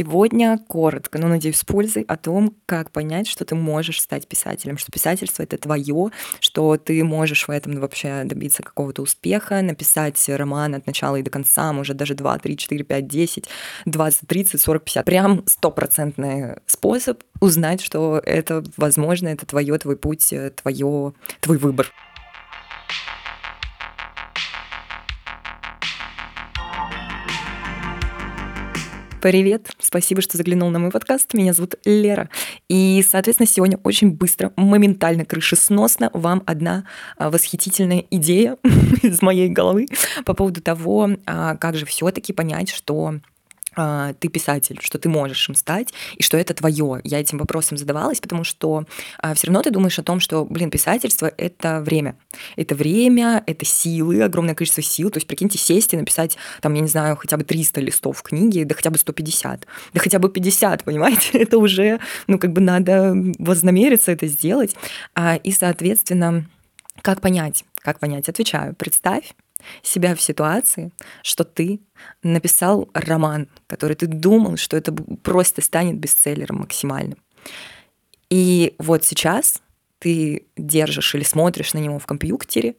[0.00, 4.78] Сегодня коротко, но, надеюсь, с пользой о том, как понять, что ты можешь стать писателем,
[4.78, 6.08] что писательство— это твое,
[6.40, 11.28] что ты можешь в этом вообще добиться какого-то успеха, написать роман от начала и до
[11.28, 13.48] конца, может, даже 2, 3, 4, 5, 10,
[13.84, 15.04] 20, 30, 40, 50.
[15.04, 20.32] Прям стопроцентный способ узнать, что это возможно, это твое, твой путь,
[20.62, 21.12] твое,
[21.42, 21.92] твой выбор.
[29.20, 31.34] Привет, спасибо, что заглянул на мой подкаст.
[31.34, 32.30] Меня зовут Лера.
[32.70, 36.84] И, соответственно, сегодня очень быстро, моментально, крышесносно вам одна
[37.18, 38.56] а, восхитительная идея
[39.02, 39.88] из моей головы
[40.24, 43.16] по поводу того, а, как же все-таки понять, что
[43.74, 47.00] ты писатель, что ты можешь им стать, и что это твое.
[47.04, 48.84] Я этим вопросом задавалась, потому что
[49.18, 52.16] а, все равно ты думаешь о том, что, блин, писательство— это время.
[52.56, 55.10] Это время, это силы, огромное количество сил.
[55.10, 58.64] То есть, прикиньте, сесть и написать, там, я не знаю, хотя бы 300 листов книги,
[58.64, 61.38] да хотя бы 150, да хотя бы 50, понимаете?
[61.38, 64.74] Это уже, ну, как бы надо вознамериться это сделать.
[65.14, 66.46] А, и, соответственно,
[67.02, 67.64] как понять?
[67.76, 68.28] Как понять?
[68.28, 68.74] Отвечаю.
[68.74, 69.34] Представь,
[69.82, 71.80] себя в ситуации, что ты
[72.22, 77.18] написал роман, который ты думал, что это просто станет бестселлером максимальным.
[78.30, 79.60] И вот сейчас
[79.98, 82.74] ты держишь или смотришь на него в компьютере,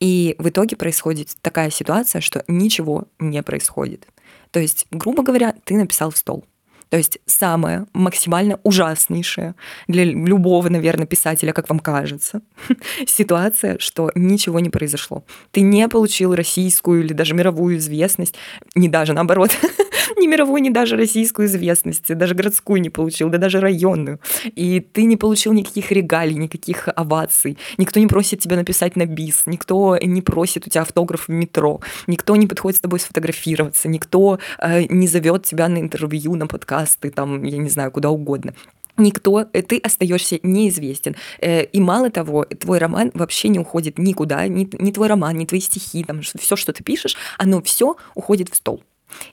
[0.00, 4.06] и в итоге происходит такая ситуация, что ничего не происходит.
[4.50, 6.44] То есть, грубо говоря, ты написал в стол.
[6.90, 9.54] То есть самое максимально ужаснейшее
[9.86, 12.42] для любого, наверное, писателя, как вам кажется,
[13.06, 15.24] ситуация, что ничего не произошло.
[15.52, 18.34] Ты не получил российскую или даже мировую известность,
[18.74, 19.52] не даже наоборот,
[20.16, 24.20] ни мировую, ни даже российскую известность, даже городскую не получил, да даже районную.
[24.44, 27.58] И ты не получил никаких регалий, никаких оваций.
[27.78, 31.80] Никто не просит тебя написать на бис, никто не просит у тебя автограф в метро,
[32.06, 37.10] никто не подходит с тобой сфотографироваться, никто э, не зовет тебя на интервью, на подкасты,
[37.10, 38.54] там, я не знаю, куда угодно
[39.00, 41.16] никто, э, ты остаешься неизвестен.
[41.40, 45.46] Э, и мало того, твой роман вообще не уходит никуда, ни, ни твой роман, ни
[45.46, 48.82] твои стихи, там, все, что ты пишешь, оно все уходит в стол.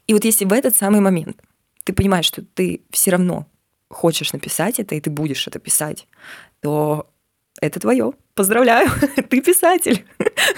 [0.07, 1.41] И вот если в этот самый момент
[1.83, 3.47] ты понимаешь, что ты все равно
[3.89, 6.07] хочешь написать это, и ты будешь это писать,
[6.61, 7.09] то
[7.61, 8.13] это твое.
[8.35, 8.89] Поздравляю,
[9.29, 10.05] ты писатель.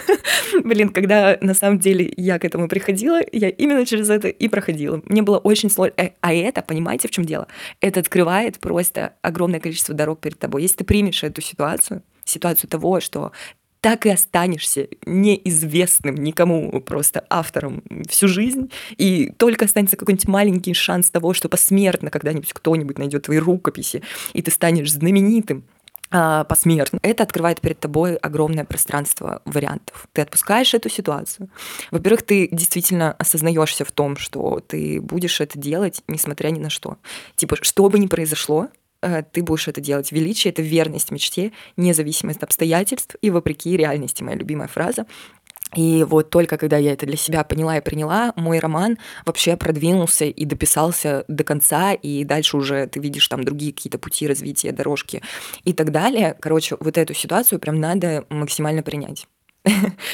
[0.63, 5.01] Блин, когда на самом деле я к этому приходила, я именно через это и проходила.
[5.05, 5.93] Мне было очень сложно.
[5.97, 7.47] Э, а это, понимаете, в чем дело?
[7.79, 10.63] Это открывает просто огромное количество дорог перед тобой.
[10.63, 13.31] Если ты примешь эту ситуацию, ситуацию того, что
[13.81, 21.09] так и останешься неизвестным никому просто автором всю жизнь, и только останется какой-нибудь маленький шанс
[21.09, 24.03] того, что посмертно когда-нибудь кто-нибудь найдет твои рукописи,
[24.33, 25.63] и ты станешь знаменитым,
[26.11, 26.99] а, посмертно.
[27.03, 30.07] Это открывает перед тобой огромное пространство вариантов.
[30.11, 31.49] Ты отпускаешь эту ситуацию.
[31.91, 36.97] Во-первых, ты действительно осознаешься в том, что ты будешь это делать, несмотря ни на что.
[37.35, 38.69] Типа, что бы ни произошло,
[39.01, 40.11] ты будешь это делать.
[40.11, 44.23] Величие— это верность мечте, независимость от обстоятельств и вопреки реальности.
[44.23, 45.05] Моя любимая фраза.
[45.75, 50.25] И вот только когда я это для себя поняла и приняла, мой роман вообще продвинулся
[50.25, 55.21] и дописался до конца, и дальше уже ты видишь там другие какие-то пути развития, дорожки
[55.65, 56.35] и так далее.
[56.39, 59.27] Короче, вот эту ситуацию прям надо максимально принять.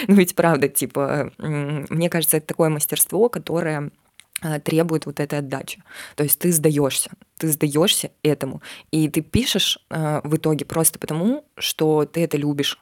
[0.07, 3.91] Ну ведь правда, типа, мне кажется, это такое мастерство, которое
[4.63, 5.81] требует вот этой отдачи.
[6.15, 11.45] То есть ты сдаешься, ты сдаешься этому, и ты пишешь э, в итоге просто потому,
[11.57, 12.79] что ты это любишь,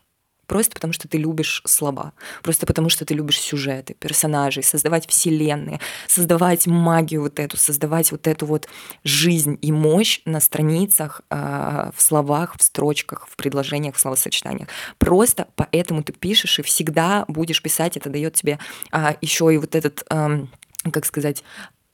[0.48, 5.80] просто потому что ты любишь слова, просто потому что ты любишь сюжеты, персонажей, создавать вселенные,
[6.08, 8.68] создавать магию вот эту, создавать вот эту вот
[9.04, 14.68] жизнь и мощь на страницах, э, в словах, в строчках, в предложениях, в словосочетаниях.
[14.98, 18.60] Просто поэтому ты пишешь и всегда будешь писать, это дает тебе
[18.92, 20.46] э, еще и вот этот э,
[20.92, 21.44] как сказать,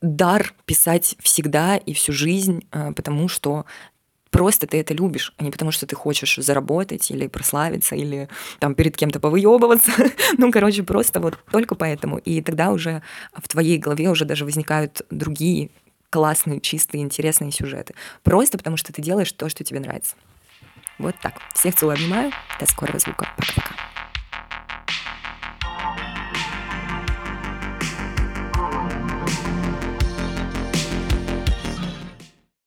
[0.02, 3.66] дар писать всегда и всю жизнь, э, потому что
[4.32, 8.30] просто ты это любишь, а не потому что ты хочешь заработать или прославиться, или
[8.60, 9.92] там перед кем-то повыебываться.
[10.38, 12.18] ну, короче, просто вот только поэтому.
[12.18, 13.02] И тогда уже
[13.34, 15.70] в твоей голове уже даже возникают другие
[16.10, 17.94] классные, чистые, интересные сюжеты.
[18.24, 20.16] Просто потому что ты делаешь то, что тебе нравится.
[20.98, 21.36] Вот так.
[21.54, 22.31] Всех целую, обнимаю.
[22.60, 23.28] До скорого звука.
[23.38, 23.99] Пока-пока.